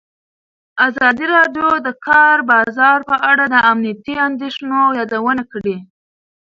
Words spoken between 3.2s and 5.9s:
اړه د امنیتي اندېښنو یادونه کړې.